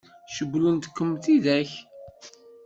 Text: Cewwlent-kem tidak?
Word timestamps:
Cewwlent-kem 0.35 1.11
tidak? 1.23 1.69